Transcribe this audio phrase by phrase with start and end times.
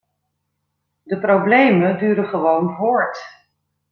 [1.05, 3.29] De problemen duren gewoon voort.